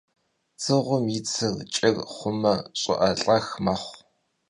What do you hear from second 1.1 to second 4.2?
yi tsır ç'ır xhume, ş'ı'elh'ex mexhu.